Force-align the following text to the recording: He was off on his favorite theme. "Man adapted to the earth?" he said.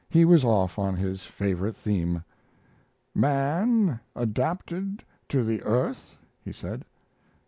He 0.09 0.25
was 0.25 0.43
off 0.43 0.79
on 0.79 0.95
his 0.95 1.25
favorite 1.25 1.75
theme. 1.75 2.23
"Man 3.13 3.99
adapted 4.15 5.03
to 5.29 5.43
the 5.43 5.61
earth?" 5.61 6.17
he 6.43 6.51
said. 6.51 6.85